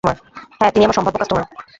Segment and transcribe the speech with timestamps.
[0.59, 1.45] হ্যাঁ, তিনি আমার সম্ভাব্য কাস্টমার।